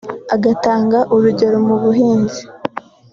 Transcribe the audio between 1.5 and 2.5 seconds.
mu buhinzi